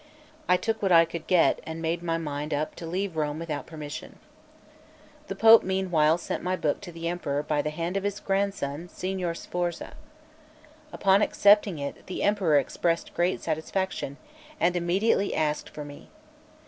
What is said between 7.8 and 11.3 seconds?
of his grandson Signor Sforza. Upon